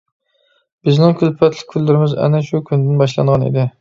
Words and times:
بىزنىڭ 0.87 1.13
كۈلپەتلىك 1.21 1.69
كۈنلىرىمىز 1.75 2.17
ئەنە 2.23 2.41
شۇ 2.49 2.63
كۈنىدىن 2.71 2.99
باشلانغانىدى. 3.03 3.69